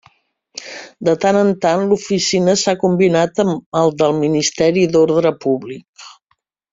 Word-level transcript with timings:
De 1.09 1.13
tant 1.25 1.37
en 1.41 1.51
tant 1.65 1.83
l'oficina 1.91 2.55
s'ha 2.63 2.75
combinat 2.85 3.43
amb 3.45 3.79
el 3.85 3.93
del 4.03 4.17
Ministeri 4.23 4.87
d'Ordre 4.97 5.33
Públic. 5.47 6.09